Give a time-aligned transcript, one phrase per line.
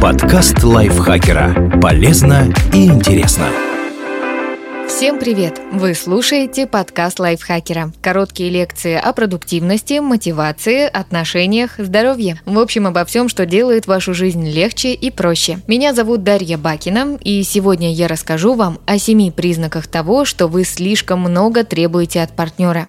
[0.00, 1.78] Подкаст лайфхакера.
[1.82, 3.46] Полезно и интересно.
[4.88, 5.60] Всем привет!
[5.72, 7.92] Вы слушаете подкаст лайфхакера.
[8.02, 12.40] Короткие лекции о продуктивности, мотивации, отношениях, здоровье.
[12.46, 15.58] В общем, обо всем, что делает вашу жизнь легче и проще.
[15.66, 20.64] Меня зовут Дарья Бакина, и сегодня я расскажу вам о семи признаках того, что вы
[20.64, 22.86] слишком много требуете от партнера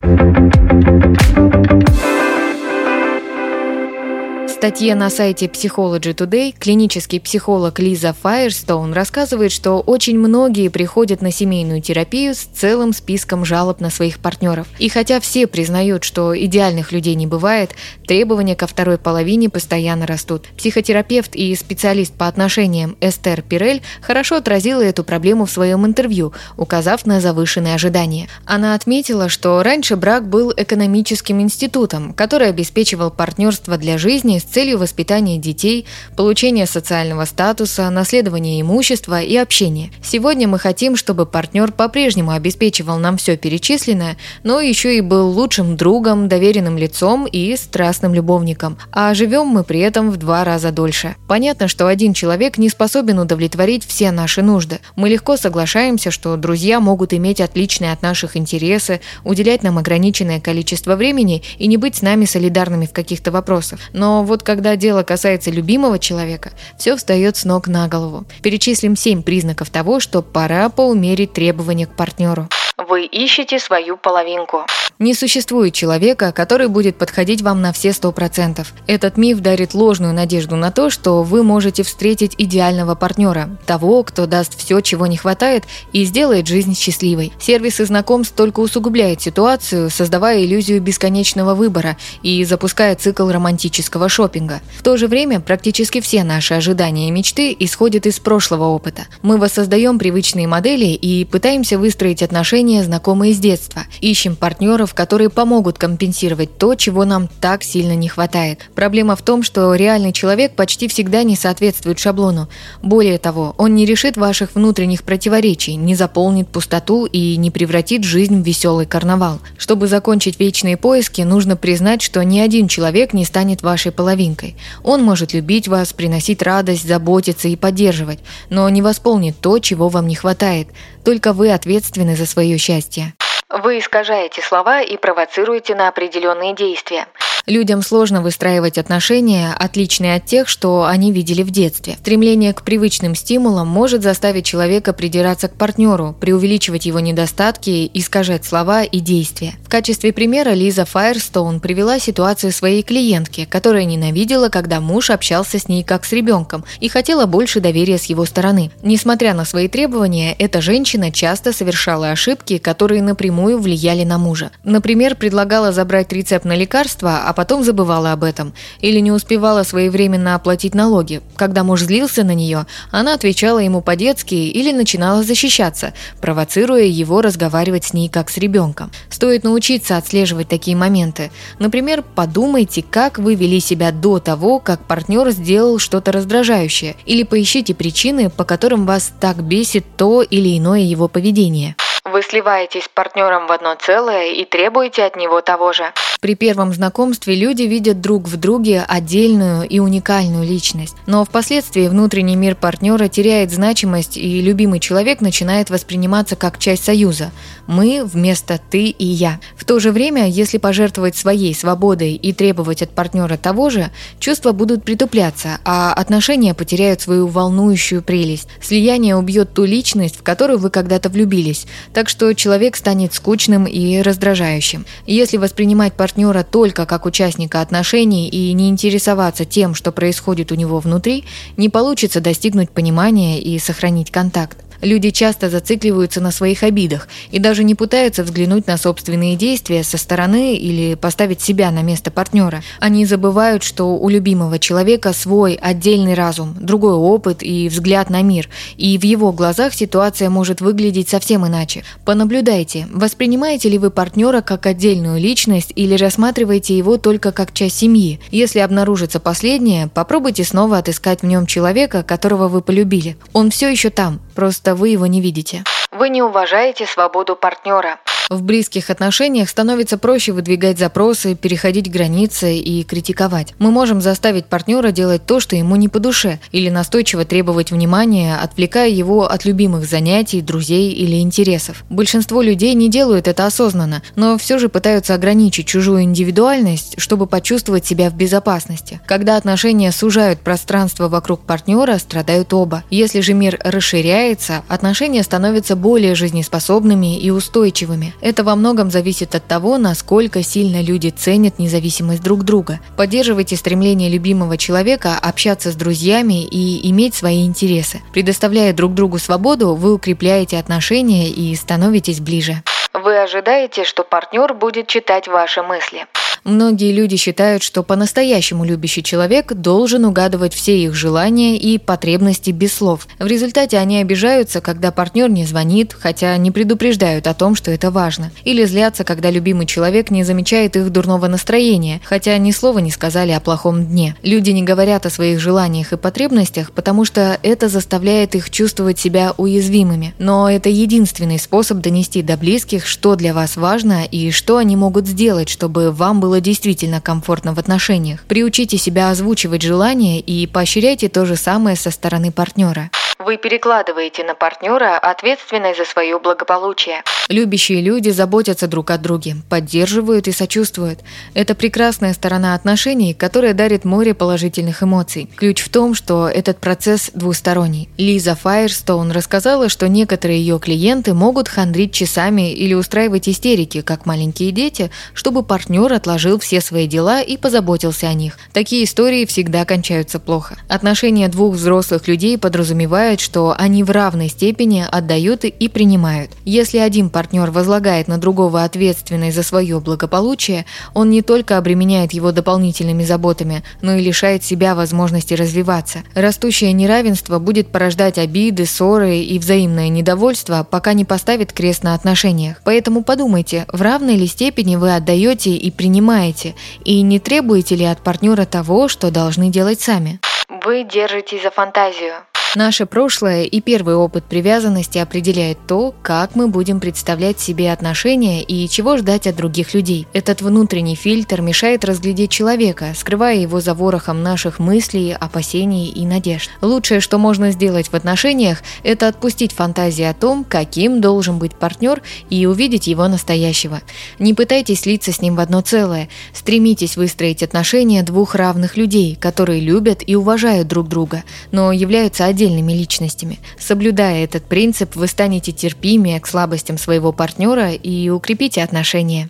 [4.61, 11.31] статье на сайте Psychology Today клинический психолог Лиза Файерстоун рассказывает, что очень многие приходят на
[11.31, 14.67] семейную терапию с целым списком жалоб на своих партнеров.
[14.77, 17.71] И хотя все признают, что идеальных людей не бывает,
[18.05, 20.45] требования ко второй половине постоянно растут.
[20.55, 27.07] Психотерапевт и специалист по отношениям Эстер Пирель хорошо отразила эту проблему в своем интервью, указав
[27.07, 28.27] на завышенные ожидания.
[28.45, 34.77] Она отметила, что раньше брак был экономическим институтом, который обеспечивал партнерство для жизни с целью
[34.77, 39.91] воспитания детей, получения социального статуса, наследования имущества и общения.
[40.03, 45.77] Сегодня мы хотим, чтобы партнер по-прежнему обеспечивал нам все перечисленное, но еще и был лучшим
[45.77, 48.77] другом, доверенным лицом и страстным любовником.
[48.91, 51.15] А живем мы при этом в два раза дольше.
[51.27, 54.79] Понятно, что один человек не способен удовлетворить все наши нужды.
[54.95, 60.95] Мы легко соглашаемся, что друзья могут иметь отличные от наших интересы, уделять нам ограниченное количество
[60.95, 63.79] времени и не быть с нами солидарными в каких-то вопросах.
[63.93, 68.25] Но вот вот когда дело касается любимого человека, все встает с ног на голову.
[68.41, 72.47] Перечислим семь признаков того, что пора поумерить требования к партнеру.
[72.77, 74.65] Вы ищете свою половинку.
[75.01, 78.71] Не существует человека, который будет подходить вам на все сто процентов.
[78.85, 84.27] Этот миф дарит ложную надежду на то, что вы можете встретить идеального партнера, того, кто
[84.27, 87.33] даст все, чего не хватает, и сделает жизнь счастливой.
[87.39, 94.61] Сервисы знакомств только усугубляют ситуацию, создавая иллюзию бесконечного выбора и запуская цикл романтического шопинга.
[94.77, 99.07] В то же время практически все наши ожидания и мечты исходят из прошлого опыта.
[99.23, 103.85] Мы воссоздаем привычные модели и пытаемся выстроить отношения, знакомые с детства.
[103.99, 108.69] Ищем партнеров, факторов, которые помогут компенсировать то, чего нам так сильно не хватает.
[108.75, 112.47] Проблема в том, что реальный человек почти всегда не соответствует шаблону.
[112.81, 118.41] Более того, он не решит ваших внутренних противоречий, не заполнит пустоту и не превратит жизнь
[118.41, 119.39] в веселый карнавал.
[119.57, 124.55] Чтобы закончить вечные поиски, нужно признать, что ни один человек не станет вашей половинкой.
[124.83, 128.19] Он может любить вас, приносить радость, заботиться и поддерживать,
[128.49, 130.67] но не восполнит то, чего вам не хватает.
[131.03, 133.13] Только вы ответственны за свое счастье.
[133.51, 137.07] Вы искажаете слова и провоцируете на определенные действия.
[137.45, 141.97] Людям сложно выстраивать отношения, отличные от тех, что они видели в детстве.
[141.99, 148.83] Стремление к привычным стимулам может заставить человека придираться к партнеру, преувеличивать его недостатки, искажать слова
[148.83, 149.55] и действия.
[149.63, 155.67] В качестве примера Лиза Файерстоун привела ситуацию своей клиентки, которая ненавидела, когда муж общался с
[155.67, 158.71] ней как с ребенком и хотела больше доверия с его стороны.
[158.83, 164.51] Несмотря на свои требования, эта женщина часто совершала ошибки, которые напрямую влияли на мужа.
[164.63, 168.53] Например, предлагала забрать рецепт на лекарство, а потом забывала об этом.
[168.79, 171.21] Или не успевала своевременно оплатить налоги.
[171.35, 177.85] Когда муж злился на нее, она отвечала ему по-детски или начинала защищаться, провоцируя его разговаривать
[177.85, 178.91] с ней как с ребенком.
[179.09, 181.31] Стоит научиться отслеживать такие моменты.
[181.59, 186.95] Например, подумайте, как вы вели себя до того, как партнер сделал что-то раздражающее.
[187.05, 191.75] Или поищите причины, по которым вас так бесит то или иное его поведение.
[192.03, 195.93] Вы сливаетесь с партнером в одно целое и требуете от него того же.
[196.21, 200.95] При первом знакомстве люди видят друг в друге отдельную и уникальную личность.
[201.07, 207.31] Но впоследствии внутренний мир партнера теряет значимость, и любимый человек начинает восприниматься как часть союза.
[207.65, 209.39] Мы вместо ты и я.
[209.55, 213.89] В то же время, если пожертвовать своей свободой и требовать от партнера того же,
[214.19, 218.47] чувства будут притупляться, а отношения потеряют свою волнующую прелесть.
[218.61, 221.65] Слияние убьет ту личность, в которую вы когда-то влюбились,
[221.95, 224.85] так что человек станет скучным и раздражающим.
[225.07, 230.55] Если воспринимать партнера партнера только как участника отношений и не интересоваться тем, что происходит у
[230.55, 231.23] него внутри,
[231.55, 234.57] не получится достигнуть понимания и сохранить контакт.
[234.81, 239.97] Люди часто зацикливаются на своих обидах и даже не пытаются взглянуть на собственные действия со
[239.97, 242.63] стороны или поставить себя на место партнера.
[242.79, 248.49] Они забывают, что у любимого человека свой отдельный разум, другой опыт и взгляд на мир,
[248.77, 251.83] и в его глазах ситуация может выглядеть совсем иначе.
[252.05, 258.19] Понаблюдайте, воспринимаете ли вы партнера как отдельную личность или рассматриваете его только как часть семьи.
[258.31, 263.17] Если обнаружится последнее, попробуйте снова отыскать в нем человека, которого вы полюбили.
[263.33, 265.63] Он все еще там, просто вы его не видите.
[265.91, 267.99] Вы не уважаете свободу партнера.
[268.29, 273.53] В близких отношениях становится проще выдвигать запросы, переходить границы и критиковать.
[273.59, 278.37] Мы можем заставить партнера делать то, что ему не по душе, или настойчиво требовать внимания,
[278.37, 281.83] отвлекая его от любимых занятий, друзей или интересов.
[281.89, 287.85] Большинство людей не делают это осознанно, но все же пытаются ограничить чужую индивидуальность, чтобы почувствовать
[287.85, 289.01] себя в безопасности.
[289.05, 292.83] Когда отношения сужают пространство вокруг партнера, страдают оба.
[292.89, 298.10] Если же мир расширяется, отношения становятся более жизнеспособными и устойчивыми.
[298.19, 302.79] Это во многом зависит от того, насколько сильно люди ценят независимость друг друга.
[302.97, 308.01] Поддерживайте стремление любимого человека общаться с друзьями и иметь свои интересы.
[308.13, 312.63] Предоставляя друг другу свободу, вы укрепляете отношения и становитесь ближе.
[312.93, 316.05] Вы ожидаете, что партнер будет читать ваши мысли.
[316.43, 322.73] Многие люди считают, что по-настоящему любящий человек должен угадывать все их желания и потребности без
[322.73, 323.07] слов.
[323.19, 327.91] В результате они обижаются, когда партнер не звонит, хотя не предупреждают о том, что это
[327.91, 328.31] важно.
[328.43, 333.31] Или злятся, когда любимый человек не замечает их дурного настроения, хотя ни слова не сказали
[333.31, 334.15] о плохом дне.
[334.23, 339.35] Люди не говорят о своих желаниях и потребностях, потому что это заставляет их чувствовать себя
[339.37, 340.15] уязвимыми.
[340.17, 345.07] Но это единственный способ донести до близких, что для вас важно и что они могут
[345.07, 348.23] сделать, чтобы вам было было действительно комфортно в отношениях.
[348.25, 352.89] Приучите себя озвучивать желания и поощряйте то же самое со стороны партнера.
[353.23, 357.03] Вы перекладываете на партнера ответственность за свое благополучие.
[357.29, 361.01] Любящие люди заботятся друг о друге, поддерживают и сочувствуют.
[361.35, 365.29] Это прекрасная сторона отношений, которая дарит море положительных эмоций.
[365.35, 367.89] Ключ в том, что этот процесс двусторонний.
[367.97, 374.51] Лиза Файерстоун рассказала, что некоторые ее клиенты могут хандрить часами или устраивать истерики, как маленькие
[374.51, 378.39] дети, чтобы партнер отложил все свои дела и позаботился о них.
[378.51, 380.57] Такие истории всегда кончаются плохо.
[380.67, 386.31] Отношения двух взрослых людей подразумевают означает, что они в равной степени отдают и принимают.
[386.45, 392.31] Если один партнер возлагает на другого ответственность за свое благополучие, он не только обременяет его
[392.31, 396.03] дополнительными заботами, но и лишает себя возможности развиваться.
[396.15, 402.61] Растущее неравенство будет порождать обиды, ссоры и взаимное недовольство, пока не поставит крест на отношениях.
[402.63, 406.55] Поэтому подумайте, в равной ли степени вы отдаете и принимаете,
[406.85, 410.19] и не требуете ли от партнера того, что должны делать сами.
[410.65, 412.13] Вы держитесь за фантазию.
[412.53, 418.67] Наше прошлое и первый опыт привязанности определяет то, как мы будем представлять себе отношения и
[418.67, 420.05] чего ждать от других людей.
[420.11, 426.49] Этот внутренний фильтр мешает разглядеть человека, скрывая его за ворохом наших мыслей, опасений и надежд.
[426.61, 432.01] Лучшее, что можно сделать в отношениях, это отпустить фантазии о том, каким должен быть партнер
[432.29, 433.79] и увидеть его настоящего.
[434.19, 436.09] Не пытайтесь слиться с ним в одно целое.
[436.33, 442.40] Стремитесь выстроить отношения двух равных людей, которые любят и уважают друг друга, но являются отдельными
[442.41, 443.39] отдельными личностями.
[443.59, 449.29] Соблюдая этот принцип, вы станете терпимее к слабостям своего партнера и укрепите отношения.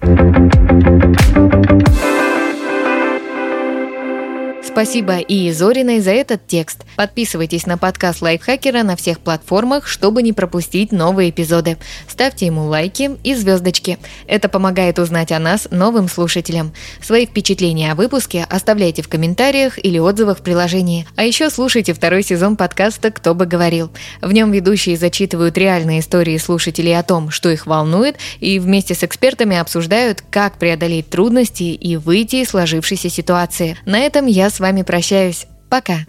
[4.71, 6.85] Спасибо и Зориной за этот текст.
[6.95, 11.77] Подписывайтесь на подкаст Лайфхакера на всех платформах, чтобы не пропустить новые эпизоды.
[12.07, 13.99] Ставьте ему лайки и звездочки.
[14.27, 16.71] Это помогает узнать о нас новым слушателям.
[17.01, 21.05] Свои впечатления о выпуске оставляйте в комментариях или отзывах в приложении.
[21.17, 23.91] А еще слушайте второй сезон подкаста «Кто бы говорил».
[24.21, 29.03] В нем ведущие зачитывают реальные истории слушателей о том, что их волнует, и вместе с
[29.03, 33.77] экспертами обсуждают, как преодолеть трудности и выйти из сложившейся ситуации.
[33.85, 35.47] На этом я с вами прощаюсь.
[35.69, 36.05] Пока.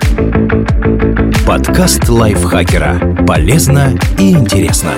[1.47, 3.25] Подкаст лайфхакера.
[3.27, 4.93] Полезно и интересно.